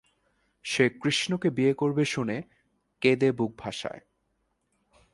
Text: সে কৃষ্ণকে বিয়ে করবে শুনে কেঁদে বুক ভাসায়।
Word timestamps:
সে 0.65 0.85
কৃষ্ণকে 0.89 1.49
বিয়ে 1.49 1.73
করবে 1.73 2.03
শুনে 2.05 2.37
কেঁদে 3.01 3.31
বুক 3.31 3.51
ভাসায়। 3.57 4.01